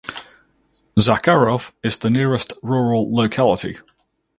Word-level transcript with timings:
Zakharov 0.99 1.73
is 1.83 1.97
the 1.99 2.09
nearest 2.09 2.53
rural 2.63 3.13
locality. 3.15 3.77